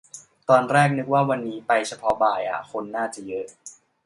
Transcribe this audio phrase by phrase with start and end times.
[0.49, 3.45] ตอนแรกนึกว่าวันนี้ไปเฉพาะบ่ายอ่ะ คนน่าจะเยอะ